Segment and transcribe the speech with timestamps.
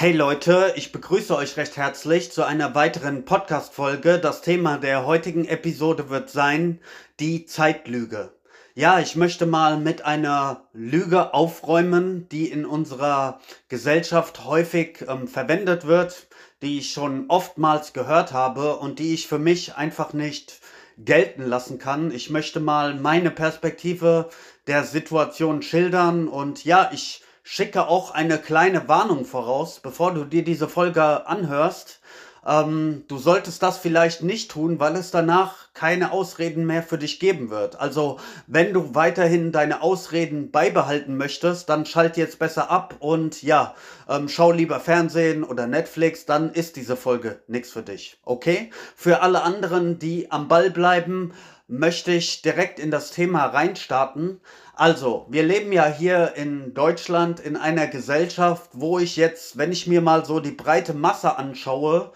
[0.00, 4.20] Hey Leute, ich begrüße euch recht herzlich zu einer weiteren Podcast-Folge.
[4.20, 6.78] Das Thema der heutigen Episode wird sein
[7.18, 8.32] die Zeitlüge.
[8.76, 15.88] Ja, ich möchte mal mit einer Lüge aufräumen, die in unserer Gesellschaft häufig ähm, verwendet
[15.88, 16.28] wird,
[16.62, 20.60] die ich schon oftmals gehört habe und die ich für mich einfach nicht
[20.96, 22.12] gelten lassen kann.
[22.12, 24.28] Ich möchte mal meine Perspektive
[24.68, 30.44] der Situation schildern und ja, ich schicke auch eine kleine Warnung voraus, bevor du dir
[30.44, 32.00] diese Folge anhörst.
[32.46, 37.20] Ähm, du solltest das vielleicht nicht tun, weil es danach keine Ausreden mehr für dich
[37.20, 37.80] geben wird.
[37.80, 43.74] Also, wenn du weiterhin deine Ausreden beibehalten möchtest, dann schalt jetzt besser ab und ja,
[44.10, 48.20] ähm, schau lieber Fernsehen oder Netflix, dann ist diese Folge nichts für dich.
[48.24, 48.70] Okay?
[48.94, 51.32] Für alle anderen, die am Ball bleiben,
[51.66, 54.40] möchte ich direkt in das Thema reinstarten.
[54.78, 59.88] Also, wir leben ja hier in Deutschland in einer Gesellschaft, wo ich jetzt, wenn ich
[59.88, 62.12] mir mal so die breite Masse anschaue,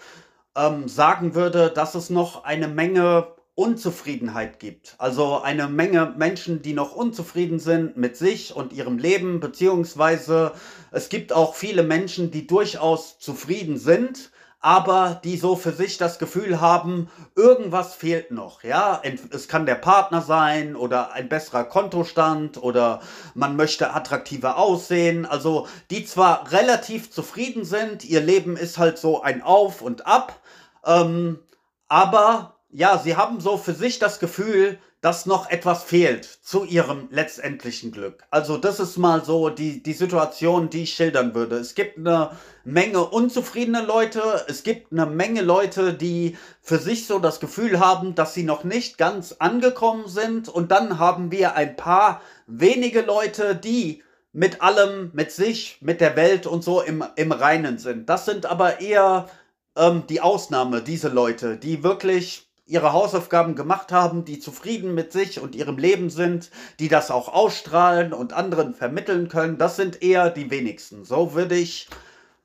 [0.57, 4.95] ähm, sagen würde, dass es noch eine Menge Unzufriedenheit gibt.
[4.99, 10.53] Also eine Menge Menschen, die noch unzufrieden sind mit sich und ihrem Leben, beziehungsweise
[10.93, 14.31] es gibt auch viele Menschen, die durchaus zufrieden sind
[14.63, 18.63] aber die so für sich das Gefühl haben, irgendwas fehlt noch.
[18.63, 23.01] Ja, es kann der Partner sein oder ein besserer Kontostand oder
[23.35, 25.27] man möchte attraktiver aussehen.
[25.27, 30.41] Also die zwar relativ zufrieden sind, ihr Leben ist halt so ein Auf und Ab,
[30.87, 31.41] ähm,
[31.89, 37.09] aber ja, sie haben so für sich das Gefühl, dass noch etwas fehlt zu ihrem
[37.11, 38.25] letztendlichen Glück.
[38.31, 41.57] Also das ist mal so die, die Situation, die ich schildern würde.
[41.57, 42.31] Es gibt eine
[42.65, 48.15] Menge unzufriedene Leute, es gibt eine Menge Leute, die für sich so das Gefühl haben,
[48.15, 50.49] dass sie noch nicht ganz angekommen sind.
[50.49, 56.17] Und dann haben wir ein paar wenige Leute, die mit allem, mit sich, mit der
[56.17, 58.09] Welt und so im, im Reinen sind.
[58.09, 59.29] Das sind aber eher
[59.77, 65.41] ähm, die Ausnahme, diese Leute, die wirklich ihre Hausaufgaben gemacht haben, die zufrieden mit sich
[65.41, 70.31] und ihrem Leben sind, die das auch ausstrahlen und anderen vermitteln können, das sind eher
[70.31, 71.05] die wenigsten.
[71.05, 71.89] So würde ich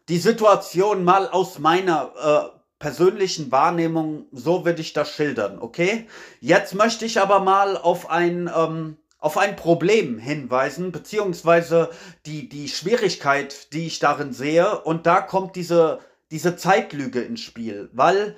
[0.10, 2.12] die Situation mal aus meiner
[2.54, 6.08] äh, persönlichen Wahrnehmung, so würde ich das schildern, okay?
[6.40, 11.90] Jetzt möchte ich aber mal auf ein, ähm, auf ein Problem hinweisen, beziehungsweise
[12.26, 14.80] die, die Schwierigkeit, die ich darin sehe.
[14.82, 16.00] Und da kommt diese,
[16.32, 18.36] diese Zeitlüge ins Spiel, weil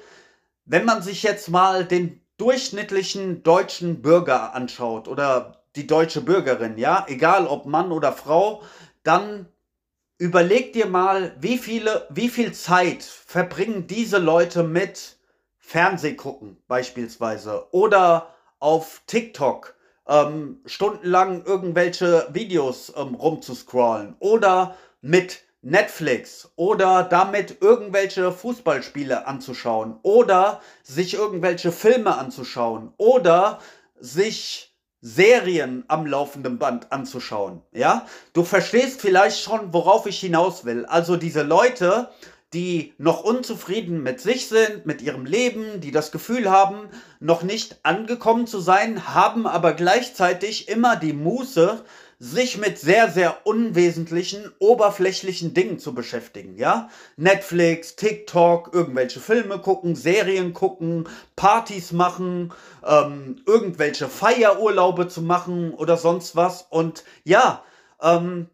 [0.69, 7.05] wenn man sich jetzt mal den durchschnittlichen deutschen Bürger anschaut oder die deutsche Bürgerin, ja,
[7.09, 8.61] egal ob Mann oder Frau,
[9.03, 9.47] dann
[10.19, 15.17] überleg dir mal, wie viele, wie viel Zeit verbringen diese Leute mit
[15.57, 19.75] Fernseh gucken beispielsweise oder auf TikTok
[20.07, 30.61] ähm, stundenlang irgendwelche Videos ähm, rumzuscrollen oder mit Netflix oder damit irgendwelche Fußballspiele anzuschauen oder
[30.83, 33.59] sich irgendwelche Filme anzuschauen oder
[33.99, 37.61] sich Serien am laufenden Band anzuschauen.
[37.71, 40.85] Ja, du verstehst vielleicht schon, worauf ich hinaus will.
[40.85, 42.09] Also diese Leute,
[42.53, 46.89] die noch unzufrieden mit sich sind, mit ihrem Leben, die das Gefühl haben,
[47.19, 51.83] noch nicht angekommen zu sein, haben aber gleichzeitig immer die Muße,
[52.21, 56.89] sich mit sehr, sehr unwesentlichen, oberflächlichen Dingen zu beschäftigen, ja?
[57.15, 61.07] Netflix, TikTok, irgendwelche Filme gucken, Serien gucken,
[61.37, 62.53] Partys machen,
[62.85, 66.63] ähm, irgendwelche Feierurlaube zu machen oder sonst was.
[66.69, 67.63] Und ja,
[68.01, 68.49] ähm,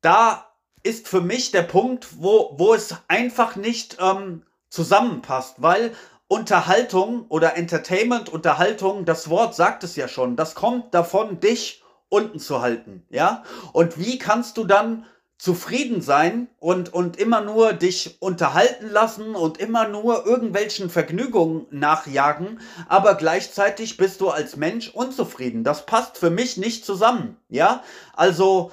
[0.00, 0.46] da
[0.82, 5.92] ist für mich der Punkt, wo, wo es einfach nicht ähm, zusammenpasst, weil
[6.26, 11.81] Unterhaltung oder Entertainment, Unterhaltung, das Wort sagt es ja schon, das kommt davon, dich
[12.12, 13.42] unten zu halten, ja?
[13.72, 15.06] Und wie kannst du dann
[15.38, 22.60] zufrieden sein und, und immer nur dich unterhalten lassen und immer nur irgendwelchen Vergnügungen nachjagen,
[22.86, 25.64] aber gleichzeitig bist du als Mensch unzufrieden.
[25.64, 27.82] Das passt für mich nicht zusammen, ja?
[28.12, 28.70] Also,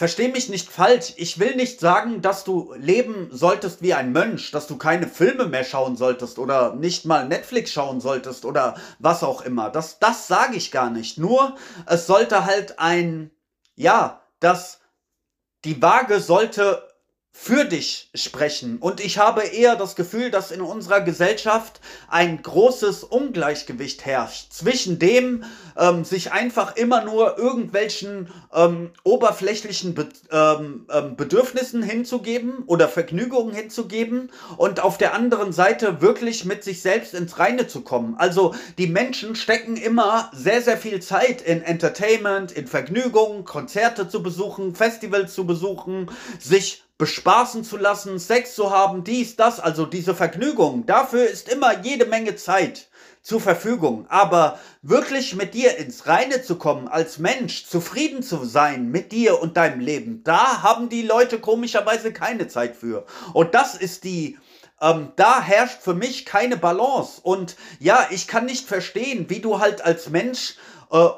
[0.00, 1.12] Versteh mich nicht falsch.
[1.16, 5.44] Ich will nicht sagen, dass du leben solltest wie ein Mönch, dass du keine Filme
[5.44, 9.68] mehr schauen solltest oder nicht mal Netflix schauen solltest oder was auch immer.
[9.68, 11.18] Das, das sage ich gar nicht.
[11.18, 11.54] Nur,
[11.84, 13.30] es sollte halt ein,
[13.74, 14.80] ja, das,
[15.66, 16.89] die Waage sollte
[17.42, 18.76] für dich sprechen.
[18.76, 24.98] Und ich habe eher das Gefühl, dass in unserer Gesellschaft ein großes Ungleichgewicht herrscht zwischen
[24.98, 25.44] dem,
[25.74, 33.54] ähm, sich einfach immer nur irgendwelchen ähm, oberflächlichen Be ähm, ähm Bedürfnissen hinzugeben oder Vergnügungen
[33.54, 38.16] hinzugeben und auf der anderen Seite wirklich mit sich selbst ins Reine zu kommen.
[38.18, 44.22] Also die Menschen stecken immer sehr, sehr viel Zeit in Entertainment, in Vergnügungen, Konzerte zu
[44.22, 50.14] besuchen, Festivals zu besuchen, sich bespaßen zu lassen, Sex zu haben, dies, das, also diese
[50.14, 50.84] Vergnügung.
[50.84, 52.88] Dafür ist immer jede Menge Zeit
[53.22, 54.04] zur Verfügung.
[54.10, 59.40] Aber wirklich mit dir ins Reine zu kommen, als Mensch zufrieden zu sein mit dir
[59.40, 63.06] und deinem Leben, da haben die Leute komischerweise keine Zeit für.
[63.32, 64.38] Und das ist die,
[64.82, 67.18] ähm, da herrscht für mich keine Balance.
[67.22, 70.56] Und ja, ich kann nicht verstehen, wie du halt als Mensch
[70.92, 71.08] äh,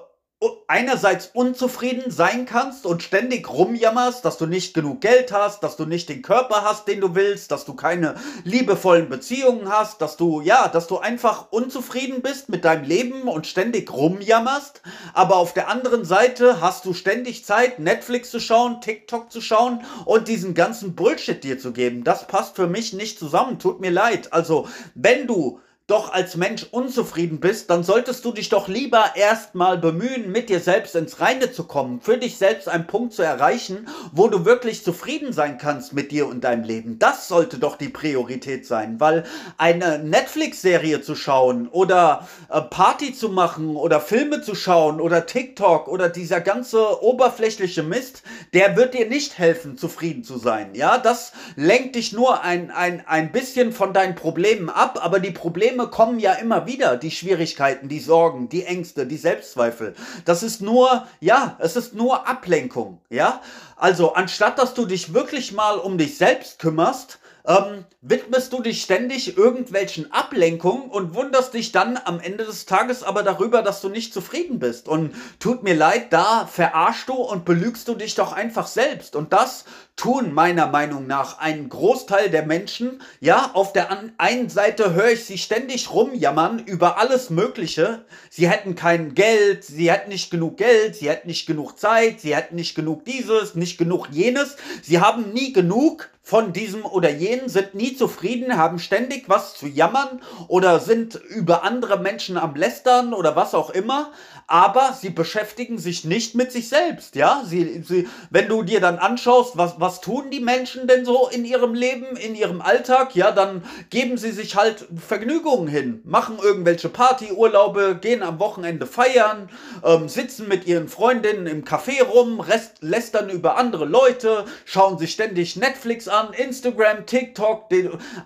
[0.67, 5.87] einerseits unzufrieden sein kannst und ständig rumjammerst, dass du nicht genug Geld hast, dass du
[5.87, 10.41] nicht den Körper hast, den du willst, dass du keine liebevollen Beziehungen hast, dass du,
[10.41, 14.83] ja, dass du einfach unzufrieden bist mit deinem Leben und ständig rumjammerst,
[15.15, 19.85] aber auf der anderen Seite hast du ständig Zeit, Netflix zu schauen, TikTok zu schauen
[20.05, 22.05] und diesen ganzen Bullshit dir zu geben.
[22.05, 24.33] Das passt für mich nicht zusammen, tut mir leid.
[24.33, 29.79] Also, wenn du doch als Mensch unzufrieden bist, dann solltest du dich doch lieber erstmal
[29.79, 33.89] bemühen, mit dir selbst ins Reine zu kommen, für dich selbst einen Punkt zu erreichen,
[34.13, 36.99] wo du wirklich zufrieden sein kannst mit dir und deinem Leben.
[36.99, 39.25] Das sollte doch die Priorität sein, weil
[39.59, 45.89] eine Netflix-Serie zu schauen oder äh, Party zu machen oder Filme zu schauen oder TikTok
[45.89, 48.23] oder dieser ganze oberflächliche Mist,
[48.55, 50.75] der wird dir nicht helfen, zufrieden zu sein.
[50.75, 55.33] Ja, das lenkt dich nur ein, ein, ein bisschen von deinen Problemen ab, aber die
[55.33, 59.95] Probleme Probleme kommen ja immer wieder, die Schwierigkeiten, die Sorgen, die Ängste, die Selbstzweifel.
[60.27, 63.41] Das ist nur, ja, es ist nur Ablenkung, ja.
[63.77, 68.83] Also anstatt dass du dich wirklich mal um dich selbst kümmerst, ähm, widmest du dich
[68.83, 73.89] ständig irgendwelchen Ablenkungen und wunderst dich dann am Ende des Tages aber darüber, dass du
[73.89, 74.89] nicht zufrieden bist.
[74.89, 79.17] Und tut mir leid, da verarschst du und belügst du dich doch einfach selbst.
[79.17, 79.65] Und das
[79.97, 83.03] tun meiner Meinung nach ein Großteil der Menschen.
[83.21, 88.05] Ja, auf der einen Seite höre ich sie ständig rumjammern über alles Mögliche.
[88.31, 92.35] Sie hätten kein Geld, sie hätten nicht genug Geld, sie hätten nicht genug Zeit, sie
[92.35, 94.57] hätten nicht genug dieses, nicht genug jenes.
[94.83, 99.67] Sie haben nie genug von diesem oder jenen, sind nie zufrieden, haben ständig was zu
[99.67, 104.13] jammern oder sind über andere Menschen am Lästern oder was auch immer
[104.53, 107.43] aber sie beschäftigen sich nicht mit sich selbst, ja.
[107.43, 111.47] Sie, sie, wenn du dir dann anschaust, was, was tun die Menschen denn so in
[111.47, 116.91] ihrem Leben, in ihrem Alltag, ja, dann geben sie sich halt Vergnügungen hin, machen irgendwelche
[116.91, 119.49] Partyurlaube, gehen am Wochenende feiern,
[119.87, 125.13] ähm, sitzen mit ihren Freundinnen im Café rum, rest, lästern über andere Leute, schauen sich
[125.13, 127.71] ständig Netflix an, Instagram, TikTok,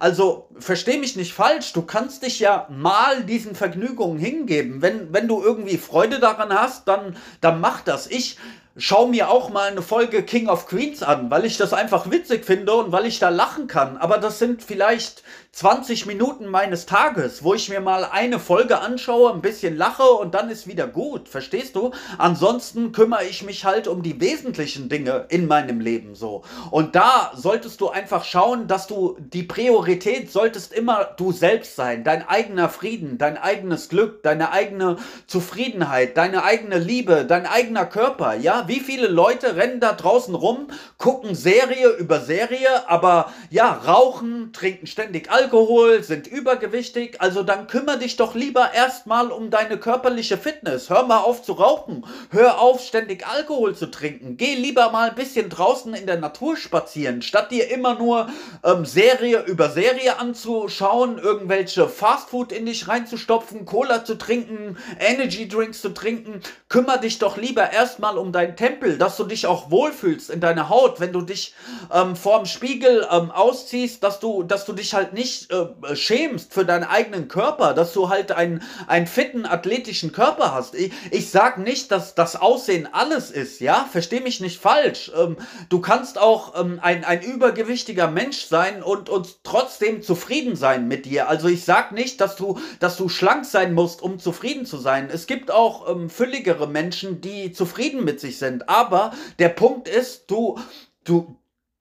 [0.00, 5.28] also versteh mich nicht falsch, du kannst dich ja mal diesen Vergnügungen hingeben, wenn, wenn
[5.28, 8.06] du irgendwie Freude Freude daran hast, dann, dann mach das.
[8.06, 8.36] Ich
[8.76, 12.44] schau mir auch mal eine Folge King of Queens an, weil ich das einfach witzig
[12.44, 13.96] finde und weil ich da lachen kann.
[13.96, 15.22] Aber das sind vielleicht
[15.56, 20.34] 20 Minuten meines Tages, wo ich mir mal eine Folge anschaue, ein bisschen lache und
[20.34, 21.30] dann ist wieder gut.
[21.30, 21.92] Verstehst du?
[22.18, 26.42] Ansonsten kümmere ich mich halt um die wesentlichen Dinge in meinem Leben so.
[26.70, 32.04] Und da solltest du einfach schauen, dass du die Priorität solltest immer du selbst sein.
[32.04, 38.34] Dein eigener Frieden, dein eigenes Glück, deine eigene Zufriedenheit, deine eigene Liebe, dein eigener Körper.
[38.34, 40.66] Ja, wie viele Leute rennen da draußen rum,
[40.98, 47.68] gucken Serie über Serie, aber ja, rauchen, trinken ständig Alkohol Alkohol, sind übergewichtig, also dann
[47.68, 50.90] kümmere dich doch lieber erstmal um deine körperliche Fitness.
[50.90, 55.14] Hör mal auf zu rauchen, hör auf ständig Alkohol zu trinken, geh lieber mal ein
[55.14, 58.28] bisschen draußen in der Natur spazieren, statt dir immer nur
[58.64, 65.80] ähm, Serie über Serie anzuschauen, irgendwelche Fastfood in dich reinzustopfen, Cola zu trinken, Energy Drinks
[65.80, 66.40] zu trinken.
[66.68, 70.70] Kümmere dich doch lieber erstmal um deinen Tempel, dass du dich auch wohlfühlst in deiner
[70.70, 71.54] Haut, wenn du dich
[71.94, 76.54] ähm, vorm Spiegel ähm, ausziehst, dass du, dass du dich halt nicht dich äh, schämst
[76.54, 80.74] für deinen eigenen Körper, dass du halt einen, einen fitten, athletischen Körper hast.
[80.74, 83.88] Ich, ich sag nicht, dass das Aussehen alles ist, ja?
[83.90, 85.10] Versteh mich nicht falsch.
[85.16, 85.36] Ähm,
[85.68, 91.06] du kannst auch ähm, ein, ein übergewichtiger Mensch sein und, und trotzdem zufrieden sein mit
[91.06, 91.28] dir.
[91.28, 95.10] Also ich sag nicht, dass du, dass du schlank sein musst, um zufrieden zu sein.
[95.12, 98.68] Es gibt auch ähm, fülligere Menschen, die zufrieden mit sich sind.
[98.68, 100.58] Aber der Punkt ist, du,
[101.04, 101.36] du,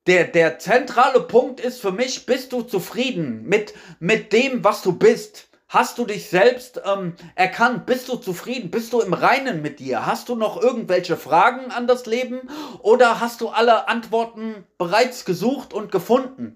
[0.08, 4.94] der, der zentrale Punkt ist für mich, bist du zufrieden mit, mit dem, was du
[4.94, 5.48] bist?
[5.68, 7.88] Hast du dich selbst ähm, erkannt?
[7.88, 8.70] Bist du zufrieden?
[8.70, 10.06] Bist du im Reinen mit dir?
[10.06, 12.50] Hast du noch irgendwelche Fragen an das Leben?
[12.82, 16.56] Oder hast du alle Antworten bereits gesucht und gefunden?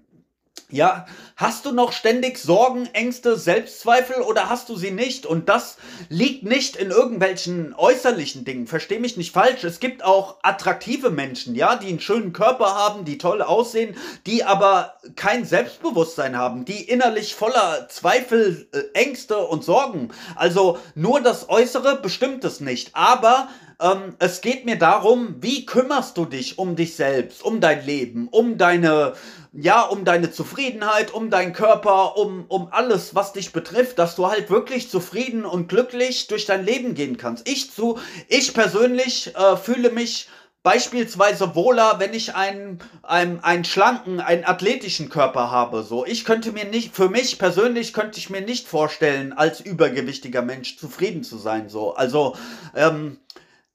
[0.72, 5.26] Ja, hast du noch ständig Sorgen, Ängste, Selbstzweifel oder hast du sie nicht?
[5.26, 8.68] Und das liegt nicht in irgendwelchen äußerlichen Dingen.
[8.68, 9.64] Versteh mich nicht falsch.
[9.64, 13.96] Es gibt auch attraktive Menschen, ja, die einen schönen Körper haben, die toll aussehen,
[14.26, 20.10] die aber kein Selbstbewusstsein haben, die innerlich voller Zweifel, äh, Ängste und Sorgen.
[20.36, 22.90] Also nur das Äußere bestimmt es nicht.
[22.94, 23.48] Aber
[23.80, 28.28] ähm, es geht mir darum, wie kümmerst du dich um dich selbst, um dein Leben,
[28.28, 29.14] um deine,
[29.52, 34.28] ja, um deine Zufriedenheit, um deinen Körper, um, um alles, was dich betrifft, dass du
[34.28, 37.48] halt wirklich zufrieden und glücklich durch dein Leben gehen kannst.
[37.48, 40.28] Ich zu, ich persönlich äh, fühle mich
[40.62, 45.82] beispielsweise wohler, wenn ich einen, einen, einen schlanken, einen athletischen Körper habe.
[45.82, 50.42] So, ich könnte mir nicht, für mich persönlich könnte ich mir nicht vorstellen, als übergewichtiger
[50.42, 51.70] Mensch zufrieden zu sein.
[51.70, 52.36] So, also
[52.76, 53.16] ähm,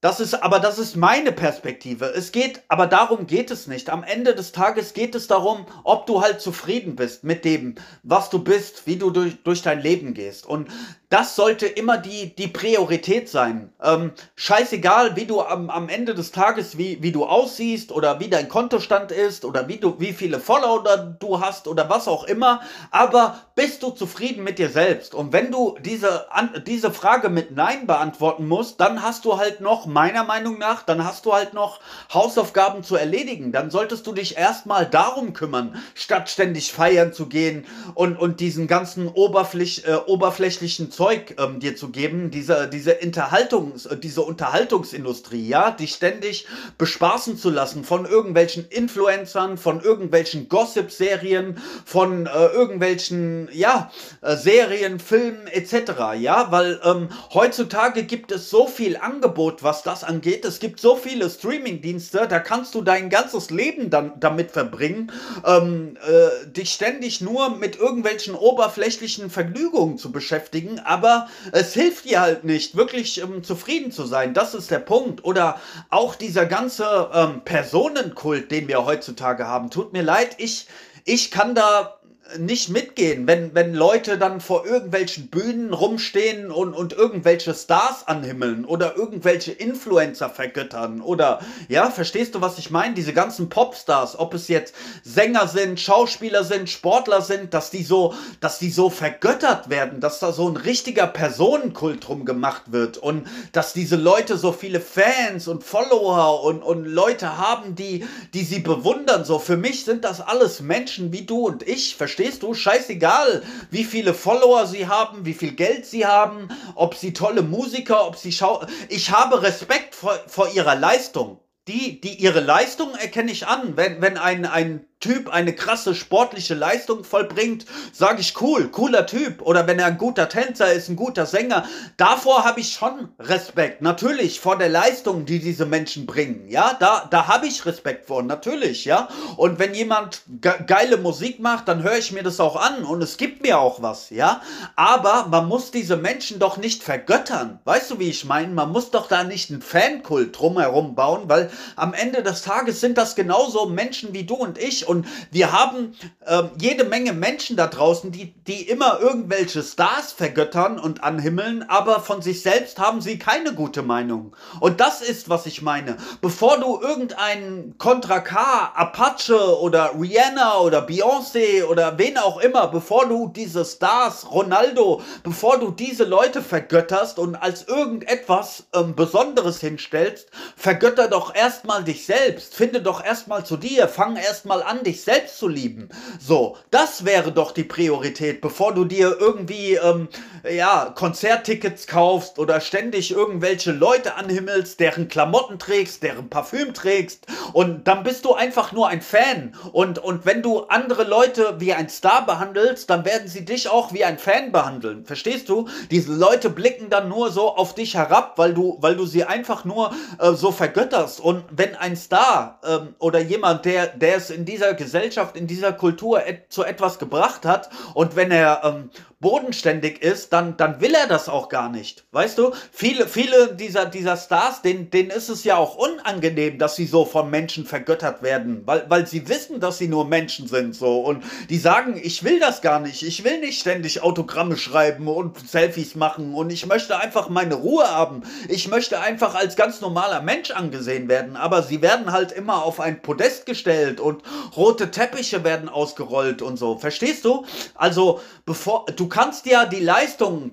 [0.05, 2.05] das ist, aber das ist meine Perspektive.
[2.05, 3.89] Es geht, aber darum geht es nicht.
[3.89, 8.29] Am Ende des Tages geht es darum, ob du halt zufrieden bist mit dem, was
[8.29, 10.45] du bist, wie du durch, durch dein Leben gehst.
[10.45, 10.69] Und
[11.09, 13.74] das sollte immer die, die Priorität sein.
[13.81, 18.29] Ähm, scheißegal, wie du am, am Ende des Tages, wie, wie du aussiehst oder wie
[18.29, 22.62] dein Kontostand ist oder wie du, wie viele Follower du hast oder was auch immer.
[22.91, 25.15] Aber bist du zufrieden mit dir selbst?
[25.15, 29.62] Und wenn du diese, an, diese Frage mit Nein beantworten musst, dann hast du halt
[29.62, 31.79] noch, meiner Meinung nach, dann hast du halt noch
[32.13, 33.53] Hausaufgaben zu erledigen.
[33.53, 38.67] Dann solltest du dich erstmal darum kümmern, statt ständig feiern zu gehen und, und diesen
[38.67, 45.47] ganzen oberfläch, äh, oberflächlichen Zeug ähm, dir zu geben, diese, diese, Unterhaltungs, äh, diese Unterhaltungsindustrie,
[45.47, 46.45] ja, dich ständig
[46.77, 54.99] bespaßen zu lassen von irgendwelchen Influencern, von irgendwelchen Gossip-Serien, von äh, irgendwelchen, ja, äh, Serien,
[54.99, 60.45] Filmen etc., ja, weil ähm, heutzutage gibt es so viel Angebot, was das angeht.
[60.45, 65.11] Es gibt so viele Streaming-Dienste, da kannst du dein ganzes Leben dann damit verbringen,
[65.45, 72.21] ähm, äh, dich ständig nur mit irgendwelchen oberflächlichen Vergnügungen zu beschäftigen, aber es hilft dir
[72.21, 74.33] halt nicht, wirklich ähm, zufrieden zu sein.
[74.33, 75.23] Das ist der Punkt.
[75.23, 75.59] Oder
[75.89, 79.69] auch dieser ganze ähm, Personenkult, den wir heutzutage haben.
[79.69, 80.67] Tut mir leid, ich,
[81.03, 81.94] ich kann da
[82.39, 88.65] nicht mitgehen, wenn, wenn Leute dann vor irgendwelchen Bühnen rumstehen und, und irgendwelche Stars anhimmeln
[88.65, 91.39] oder irgendwelche Influencer vergöttern oder,
[91.70, 92.96] ja, verstehst du, was ich meine?
[92.96, 98.13] Diese ganzen Popstars, ob es jetzt Sänger sind, Schauspieler sind, Sportler sind, dass die so,
[98.39, 103.27] dass die so vergöttert werden, dass da so ein richtiger Personenkult drum gemacht wird und
[103.51, 108.03] dass diese Leute so viele Fans und Follower und, und Leute haben, die,
[108.34, 109.25] die sie bewundern.
[109.25, 112.53] So, für mich sind das alles Menschen wie du und ich, verstehst Verstehst du?
[112.53, 118.07] Scheißegal, wie viele Follower sie haben, wie viel Geld sie haben, ob sie tolle Musiker,
[118.07, 118.65] ob sie schau.
[118.88, 121.41] Ich habe Respekt vor, vor ihrer Leistung.
[121.67, 123.75] Die, die ihre Leistung erkenne ich an.
[123.75, 129.43] Wenn, wenn ein, ein Typ eine krasse sportliche Leistung vollbringt, sage ich cool, cooler Typ.
[129.43, 133.83] Oder wenn er ein guter Tänzer ist, ein guter Sänger, davor habe ich schon Respekt.
[133.83, 136.47] Natürlich vor der Leistung, die diese Menschen bringen.
[136.50, 139.07] Ja, da, da habe ich Respekt vor, natürlich, ja.
[139.38, 143.03] Und wenn jemand ge geile Musik macht, dann höre ich mir das auch an und
[143.03, 144.41] es gibt mir auch was, ja.
[144.75, 147.59] Aber man muss diese Menschen doch nicht vergöttern.
[147.65, 148.51] Weißt du, wie ich meine?
[148.51, 152.97] Man muss doch da nicht einen Fankult drumherum bauen, weil am Ende des Tages sind
[152.97, 154.88] das genauso Menschen wie du und ich.
[154.88, 155.93] Und und wir haben
[156.25, 161.99] äh, jede Menge Menschen da draußen, die, die immer irgendwelche Stars vergöttern und anhimmeln, aber
[161.99, 164.35] von sich selbst haben sie keine gute Meinung.
[164.59, 165.97] Und das ist, was ich meine.
[166.21, 173.07] Bevor du irgendeinen Contra K, Apache oder Rihanna oder Beyoncé oder wen auch immer, bevor
[173.07, 180.29] du diese Stars, Ronaldo, bevor du diese Leute vergötterst und als irgendetwas ähm, Besonderes hinstellst,
[180.55, 182.55] vergötter doch erstmal dich selbst.
[182.55, 183.87] Finde doch erstmal zu dir.
[183.87, 185.89] Fang erstmal an, dich selbst zu lieben.
[186.20, 190.08] So, das wäre doch die Priorität, bevor du dir irgendwie, ähm,
[190.50, 197.88] ja, Konzerttickets kaufst oder ständig irgendwelche Leute anhimmelst, deren Klamotten trägst, deren Parfüm trägst und
[197.88, 201.89] dann bist du einfach nur ein Fan und, und wenn du andere Leute wie ein
[201.89, 205.05] Star behandelst, dann werden sie dich auch wie ein Fan behandeln.
[205.05, 205.67] Verstehst du?
[205.91, 209.65] Diese Leute blicken dann nur so auf dich herab, weil du, weil du sie einfach
[209.65, 214.46] nur äh, so vergötterst und wenn ein Star ähm, oder jemand, der, der es in
[214.46, 218.89] dieser Gesellschaft, in dieser Kultur et zu etwas gebracht hat und wenn er ähm,
[219.25, 222.05] bodenständig ist, dann, dann will er das auch gar nicht.
[222.12, 222.51] Weißt du?
[222.72, 227.05] Viele, viele dieser, dieser Stars, denen, denen ist es ja auch unangenehm, dass sie so
[227.05, 231.00] von Menschen vergöttert werden, weil, weil sie wissen, dass sie nur Menschen sind, so.
[231.00, 233.01] Und die sagen, ich will das gar nicht.
[233.01, 237.89] Ich will nicht ständig Autogramme schreiben und Selfies machen und ich möchte einfach meine Ruhe
[237.89, 238.22] haben.
[238.48, 241.36] Ich möchte einfach als ganz normaler Mensch angesehen werden.
[241.36, 244.22] Aber sie werden halt immer auf ein Podest gestellt und
[244.57, 246.77] rote Teppiche werden ausgerollt und so.
[246.77, 247.45] Verstehst du?
[247.75, 250.51] Also, bevor, du kannst ja die Leistung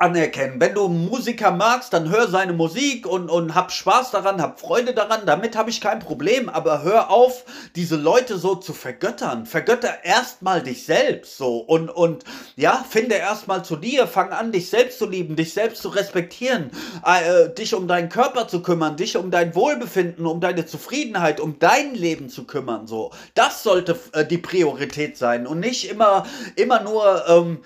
[0.00, 0.60] anerkennen.
[0.60, 4.94] Wenn du Musiker magst, dann hör seine Musik und, und hab Spaß daran, hab Freude
[4.94, 6.48] daran, damit habe ich kein Problem.
[6.48, 7.44] Aber hör auf,
[7.76, 9.44] diese Leute so zu vergöttern.
[9.44, 12.24] Vergötter erstmal dich selbst so und, und
[12.56, 16.70] ja, finde erstmal zu dir, fang an, dich selbst zu lieben, dich selbst zu respektieren,
[17.04, 21.58] äh, dich um deinen Körper zu kümmern, dich um dein Wohlbefinden, um deine Zufriedenheit, um
[21.58, 22.86] dein Leben zu kümmern.
[22.86, 26.24] So, das sollte äh, die Priorität sein und nicht immer,
[26.56, 27.58] immer nur ähm,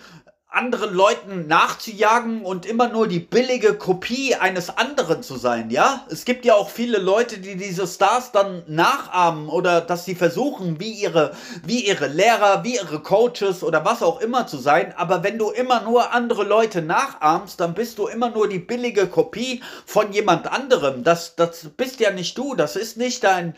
[0.54, 6.06] anderen Leuten nachzujagen und immer nur die billige Kopie eines anderen zu sein, ja?
[6.10, 10.78] Es gibt ja auch viele Leute, die diese Stars dann nachahmen oder dass sie versuchen,
[10.80, 11.32] wie ihre,
[11.64, 14.94] wie ihre Lehrer, wie ihre Coaches oder was auch immer zu sein.
[14.96, 19.06] Aber wenn du immer nur andere Leute nachahmst, dann bist du immer nur die billige
[19.06, 21.04] Kopie von jemand anderem.
[21.04, 23.54] Das, das bist ja nicht du, das ist nicht dein,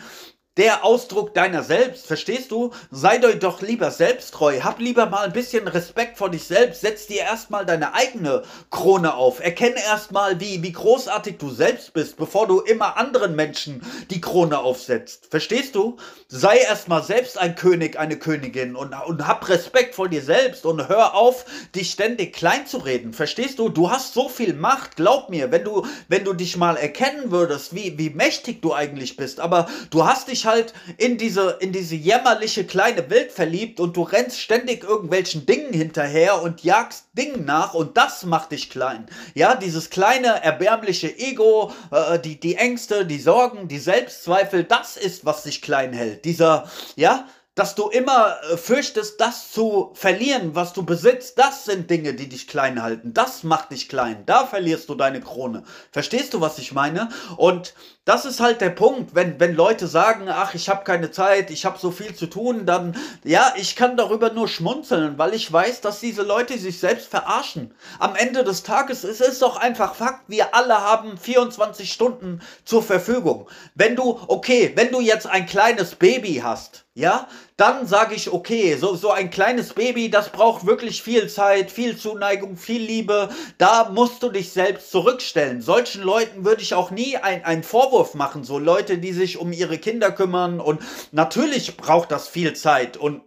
[0.56, 2.70] der Ausdruck deiner selbst, verstehst du?
[2.90, 7.20] Sei doch lieber selbsttreu, hab lieber mal ein bisschen Respekt vor dich selbst, setz dir
[7.20, 12.60] erstmal deine eigene Krone auf, erkenne erstmal, wie, wie großartig du selbst bist, bevor du
[12.60, 15.26] immer anderen Menschen die Krone aufsetzt.
[15.30, 15.98] Verstehst du?
[16.28, 20.88] Sei erstmal selbst ein König, eine Königin und, und hab Respekt vor dir selbst und
[20.88, 21.44] hör auf,
[21.74, 23.12] dich ständig klein zu reden.
[23.12, 23.68] Verstehst du?
[23.68, 27.74] Du hast so viel Macht, glaub mir, wenn du, wenn du dich mal erkennen würdest,
[27.74, 31.94] wie, wie mächtig du eigentlich bist, aber du hast dich halt in diese, in diese
[31.94, 37.74] jämmerliche kleine Welt verliebt und du rennst ständig irgendwelchen Dingen hinterher und jagst Dingen nach
[37.74, 39.06] und das macht dich klein.
[39.34, 45.26] Ja, dieses kleine, erbärmliche Ego, äh, die, die Ängste, die Sorgen, die Selbstzweifel, das ist,
[45.26, 46.24] was dich klein hält.
[46.24, 51.90] Dieser, ja, dass du immer äh, fürchtest, das zu verlieren, was du besitzt, das sind
[51.90, 53.14] Dinge, die dich klein halten.
[53.14, 54.22] Das macht dich klein.
[54.26, 55.64] Da verlierst du deine Krone.
[55.90, 57.08] Verstehst du, was ich meine?
[57.38, 61.50] Und das ist halt der Punkt, wenn, wenn Leute sagen, ach, ich habe keine Zeit,
[61.50, 62.94] ich habe so viel zu tun, dann,
[63.24, 67.74] ja, ich kann darüber nur schmunzeln, weil ich weiß, dass diese Leute sich selbst verarschen.
[67.98, 72.82] Am Ende des Tages es ist doch einfach Fakt, wir alle haben 24 Stunden zur
[72.82, 73.48] Verfügung.
[73.74, 78.74] Wenn du, okay, wenn du jetzt ein kleines Baby hast, ja, dann sage ich, okay,
[78.76, 83.28] so, so ein kleines Baby, das braucht wirklich viel Zeit, viel Zuneigung, viel Liebe.
[83.58, 85.60] Da musst du dich selbst zurückstellen.
[85.60, 88.44] Solchen Leuten würde ich auch nie ein, einen Vorwurf machen.
[88.44, 90.58] So Leute, die sich um ihre Kinder kümmern.
[90.58, 90.80] Und
[91.12, 93.20] natürlich braucht das viel Zeit und,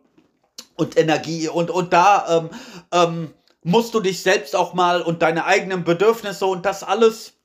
[0.75, 1.47] und Energie.
[1.47, 2.49] Und, und da ähm,
[2.91, 7.38] ähm, musst du dich selbst auch mal und deine eigenen Bedürfnisse und das alles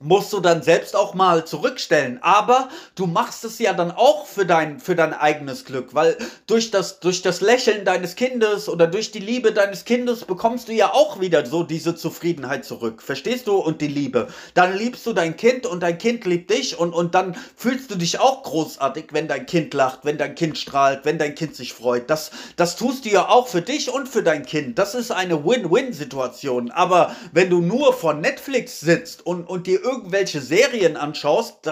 [0.00, 2.18] musst du dann selbst auch mal zurückstellen.
[2.20, 6.70] Aber du machst es ja dann auch für dein, für dein eigenes Glück, weil durch
[6.70, 10.92] das, durch das Lächeln deines Kindes oder durch die Liebe deines Kindes bekommst du ja
[10.92, 13.02] auch wieder so diese Zufriedenheit zurück.
[13.02, 13.54] Verstehst du?
[13.54, 14.28] Und die Liebe.
[14.54, 17.94] Dann liebst du dein Kind und dein Kind liebt dich und, und dann fühlst du
[17.94, 21.72] dich auch großartig, wenn dein Kind lacht, wenn dein Kind strahlt, wenn dein Kind sich
[21.72, 22.10] freut.
[22.10, 24.78] Das, das tust du ja auch für dich und für dein Kind.
[24.78, 26.70] Das ist eine Win-Win-Situation.
[26.72, 31.66] Aber wenn du nur vor Netflix sitzt und, und dir irgendwelche Serien anschaust,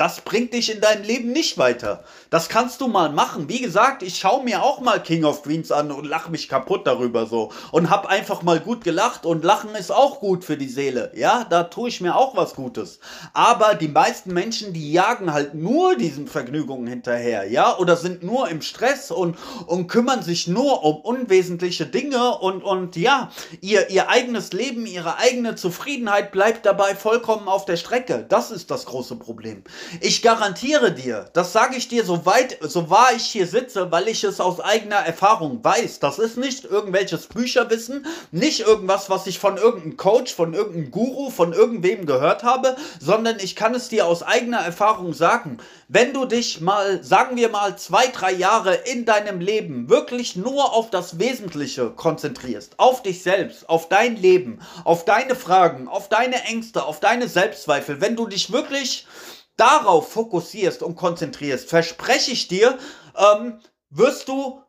[0.00, 2.04] das bringt dich in deinem Leben nicht weiter.
[2.30, 3.50] Das kannst du mal machen.
[3.50, 6.86] Wie gesagt, ich schaue mir auch mal King of Queens an und lache mich kaputt
[6.86, 7.52] darüber so.
[7.70, 11.12] Und hab einfach mal gut gelacht und Lachen ist auch gut für die Seele.
[11.14, 12.98] Ja, da tue ich mir auch was Gutes.
[13.34, 17.50] Aber die meisten Menschen, die jagen halt nur diesen Vergnügungen hinterher.
[17.50, 19.36] Ja, oder sind nur im Stress und,
[19.66, 25.18] und kümmern sich nur um unwesentliche Dinge und, und ja, ihr, ihr eigenes Leben, ihre
[25.18, 28.24] eigene Zufriedenheit bleibt dabei vollkommen auf der Strecke.
[28.26, 29.62] Das ist das große Problem.
[30.00, 32.22] Ich garantiere dir, das sage ich dir so
[32.62, 35.98] so wahr ich hier sitze, weil ich es aus eigener Erfahrung weiß.
[35.98, 41.30] Das ist nicht irgendwelches Bücherwissen, nicht irgendwas, was ich von irgendeinem Coach, von irgendeinem Guru,
[41.30, 45.58] von irgendwem gehört habe, sondern ich kann es dir aus eigener Erfahrung sagen.
[45.88, 50.72] Wenn du dich mal, sagen wir mal, zwei, drei Jahre in deinem Leben wirklich nur
[50.72, 56.44] auf das Wesentliche konzentrierst, auf dich selbst, auf dein Leben, auf deine Fragen, auf deine
[56.44, 59.06] Ängste, auf deine Selbstzweifel, wenn du dich wirklich
[59.56, 62.78] darauf fokussierst und konzentrierst, verspreche ich dir,
[63.16, 63.60] ähm,
[63.90, 64.62] wirst du,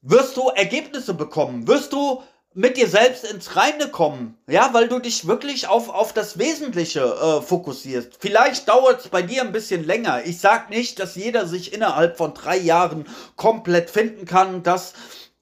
[0.00, 2.22] wirst du Ergebnisse bekommen, wirst du
[2.54, 7.00] mit dir selbst ins Reine kommen, ja, weil du dich wirklich auf, auf das Wesentliche
[7.00, 8.18] äh, fokussierst.
[8.18, 10.26] Vielleicht dauert es bei dir ein bisschen länger.
[10.26, 14.92] Ich sag nicht, dass jeder sich innerhalb von drei Jahren komplett finden kann, dass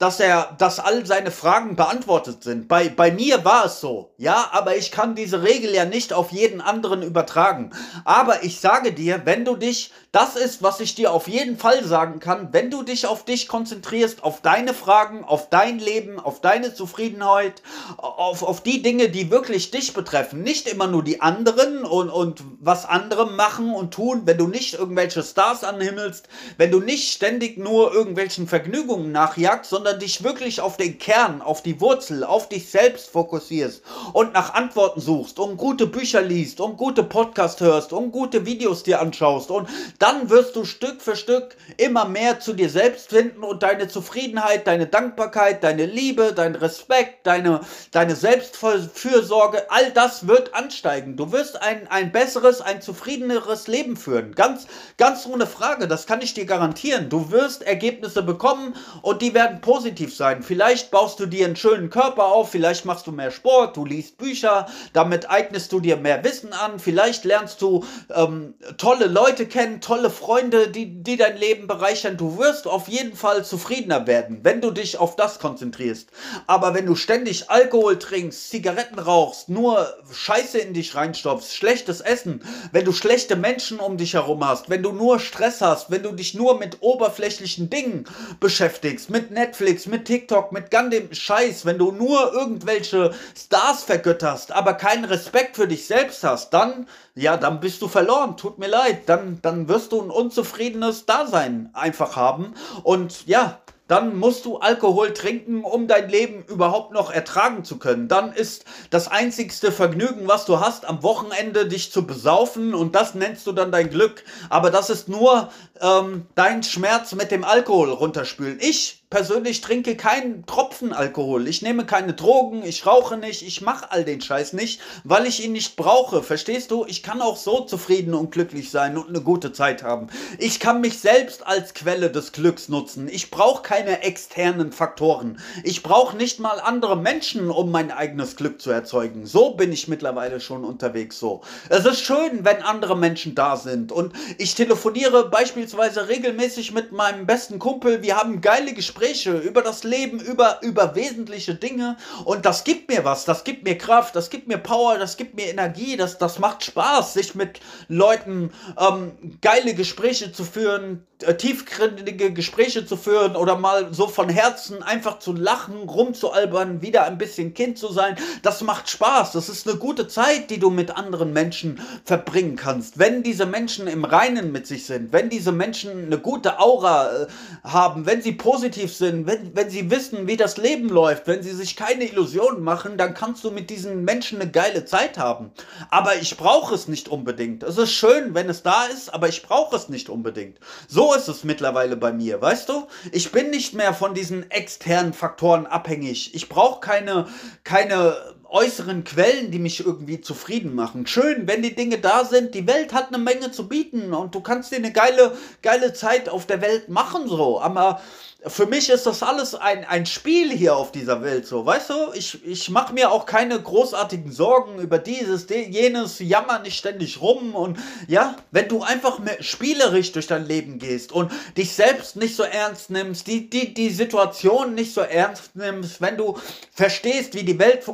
[0.01, 2.69] dass er, dass all seine Fragen beantwortet sind.
[2.69, 6.33] Bei, bei mir war es so, ja, aber ich kann diese Regel ja nicht auf
[6.33, 7.71] jeden anderen übertragen.
[8.07, 11.85] Aber ich sage dir, wenn du dich, das ist, was ich dir auf jeden Fall
[11.85, 16.41] sagen kann, wenn du dich auf dich konzentrierst, auf deine Fragen, auf dein Leben, auf
[16.41, 17.63] deine Zufriedenheit,
[17.97, 22.43] auf, auf die Dinge, die wirklich dich betreffen, nicht immer nur die anderen und, und
[22.59, 27.57] was andere machen und tun, wenn du nicht irgendwelche Stars anhimmelst, wenn du nicht ständig
[27.57, 32.69] nur irgendwelchen Vergnügungen nachjagst, sondern dich wirklich auf den Kern, auf die Wurzel, auf dich
[32.69, 38.11] selbst fokussierst und nach Antworten suchst, um gute Bücher liest, um gute Podcasts hörst, um
[38.11, 39.69] gute Videos dir anschaust und
[40.01, 44.67] dann wirst du Stück für Stück immer mehr zu dir selbst finden und deine Zufriedenheit,
[44.67, 47.61] deine Dankbarkeit, deine Liebe, dein Respekt, deine,
[47.91, 51.17] deine Selbstfürsorge, all das wird ansteigen.
[51.17, 54.35] Du wirst ein, ein besseres, ein zufriedeneres Leben führen.
[54.35, 57.11] Ganz, ganz ohne Frage, das kann ich dir garantieren.
[57.11, 60.43] Du wirst Ergebnisse bekommen und die werden positiv sein.
[60.43, 64.17] Vielleicht baust du dir einen schönen Körper auf, vielleicht machst du mehr Sport, du liest
[64.17, 67.85] Bücher, damit eignest du dir mehr Wissen an, vielleicht lernst du
[68.15, 72.17] ähm, tolle Leute kennen, tolle Freunde, die, die dein Leben bereichern.
[72.17, 76.11] Du wirst auf jeden Fall zufriedener werden, wenn du dich auf das konzentrierst.
[76.47, 82.45] Aber wenn du ständig Alkohol trinkst, Zigaretten rauchst, nur Scheiße in dich reinstopfst, schlechtes Essen,
[82.71, 86.13] wenn du schlechte Menschen um dich herum hast, wenn du nur Stress hast, wenn du
[86.13, 88.05] dich nur mit oberflächlichen Dingen
[88.39, 94.75] beschäftigst, mit Netflix, mit TikTok, mit ganz Scheiß, wenn du nur irgendwelche Stars vergötterst, aber
[94.75, 98.37] keinen Respekt für dich selbst hast, dann, ja, dann bist du verloren.
[98.37, 99.03] Tut mir leid.
[99.07, 102.55] Dann, dann wirst du ein unzufriedenes Dasein einfach haben.
[102.83, 108.07] Und ja, dann musst du Alkohol trinken, um dein Leben überhaupt noch ertragen zu können.
[108.07, 113.17] Dann ist das einzigste Vergnügen, was du hast, am Wochenende dich zu besaufen und das
[113.17, 114.23] nennst du dann dein Glück.
[114.49, 115.49] Aber das ist nur
[115.81, 118.59] ähm, dein Schmerz mit dem Alkohol runterspülen.
[118.61, 121.49] Ich persönlich trinke keinen Tropfen Alkohol.
[121.49, 125.45] Ich nehme keine Drogen, ich rauche nicht, ich mache all den Scheiß nicht, weil ich
[125.45, 126.23] ihn nicht brauche.
[126.23, 126.87] Verstehst du?
[126.87, 130.07] Ich kann auch so zufrieden und glücklich sein und eine gute Zeit haben.
[130.39, 133.09] Ich kann mich selbst als Quelle des Glücks nutzen.
[133.11, 135.41] Ich brauche keine externen Faktoren.
[135.65, 139.27] Ich brauche nicht mal andere Menschen, um mein eigenes Glück zu erzeugen.
[139.27, 141.41] So bin ich mittlerweile schon unterwegs so.
[141.69, 147.27] Es ist schön, wenn andere Menschen da sind und ich telefoniere beispielsweise regelmäßig mit meinem
[147.27, 148.03] besten Kumpel.
[148.03, 151.97] Wir haben geile Gespräche Gespräche über das Leben, über, über wesentliche Dinge.
[152.25, 155.35] Und das gibt mir was, das gibt mir Kraft, das gibt mir Power, das gibt
[155.35, 162.33] mir Energie, das, das macht Spaß, sich mit Leuten ähm, geile Gespräche zu führen, tiefgründige
[162.33, 167.55] Gespräche zu führen oder mal so von Herzen einfach zu lachen, rumzualbern, wieder ein bisschen
[167.55, 168.17] Kind zu sein.
[168.43, 169.33] Das macht Spaß.
[169.33, 172.99] Das ist eine gute Zeit, die du mit anderen Menschen verbringen kannst.
[172.99, 177.27] Wenn diese Menschen im Reinen mit sich sind, wenn diese Menschen eine gute Aura äh,
[177.65, 181.53] haben, wenn sie positiv sind, wenn, wenn sie wissen, wie das Leben läuft, wenn sie
[181.53, 185.51] sich keine Illusionen machen, dann kannst du mit diesen Menschen eine geile Zeit haben.
[185.91, 187.63] Aber ich brauche es nicht unbedingt.
[187.63, 190.59] Es ist schön, wenn es da ist, aber ich brauche es nicht unbedingt.
[190.89, 192.87] So ist es mittlerweile bei mir, weißt du?
[193.13, 196.35] Ich bin nicht mehr von diesen externen Faktoren abhängig.
[196.35, 197.29] Ich brauche keine,
[197.65, 198.17] keine
[198.51, 201.07] äußeren Quellen, die mich irgendwie zufrieden machen.
[201.07, 202.55] Schön, wenn die Dinge da sind.
[202.55, 206.29] Die Welt hat eine Menge zu bieten und du kannst dir eine geile, geile Zeit
[206.29, 207.61] auf der Welt machen, so.
[207.61, 208.01] Aber
[208.47, 211.95] für mich ist das alles ein, ein Spiel hier auf dieser Welt, so, weißt du?
[212.15, 217.55] Ich, ich mache mir auch keine großartigen Sorgen über dieses, jenes, jammer nicht ständig rum
[217.55, 222.43] und ja, wenn du einfach spielerisch durch dein Leben gehst und dich selbst nicht so
[222.43, 226.39] ernst nimmst, die, die, die Situation nicht so ernst nimmst, wenn du
[226.73, 227.85] verstehst, wie die Welt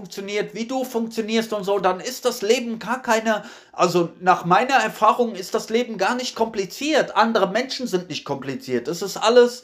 [0.47, 4.75] funktioniert, wie du funktionierst und so, dann ist das Leben gar keine, also nach meiner
[4.75, 7.17] Erfahrung ist das Leben gar nicht kompliziert.
[7.17, 8.89] Andere Menschen sind nicht kompliziert.
[8.89, 9.63] Es ist alles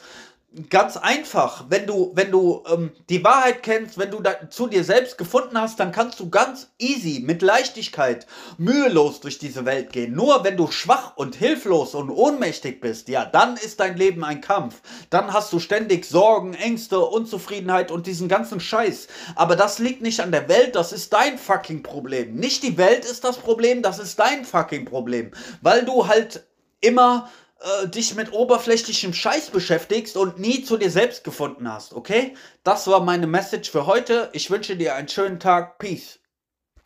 [0.69, 4.83] Ganz einfach, wenn du, wenn du ähm, die Wahrheit kennst, wenn du da zu dir
[4.83, 8.27] selbst gefunden hast, dann kannst du ganz easy, mit Leichtigkeit,
[8.59, 10.13] mühelos durch diese Welt gehen.
[10.13, 14.41] Nur wenn du schwach und hilflos und ohnmächtig bist, ja, dann ist dein Leben ein
[14.41, 14.81] Kampf.
[15.09, 19.07] Dann hast du ständig Sorgen, Ängste, Unzufriedenheit und diesen ganzen Scheiß.
[19.35, 22.35] Aber das liegt nicht an der Welt, das ist dein fucking Problem.
[22.35, 25.31] Nicht die Welt ist das Problem, das ist dein fucking Problem.
[25.61, 26.45] Weil du halt
[26.79, 27.29] immer
[27.63, 32.35] äh, dich mit oberflächlichem Scheiß beschäftigst und nie zu dir selbst gefunden hast, okay?
[32.63, 34.29] Das war meine Message für heute.
[34.33, 35.79] Ich wünsche dir einen schönen Tag.
[35.79, 36.19] Peace.